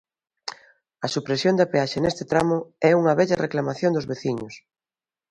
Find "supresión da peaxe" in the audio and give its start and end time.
1.15-1.97